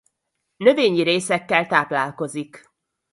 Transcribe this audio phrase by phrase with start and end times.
[0.57, 2.69] Növényi részekkel táplálkozik.